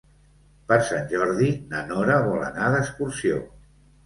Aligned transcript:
Per 0.71 0.77
Sant 0.87 1.05
Jordi 1.11 1.49
na 1.75 1.83
Nora 1.93 2.17
vol 2.29 2.47
anar 2.49 2.71
d'excursió. 2.79 3.41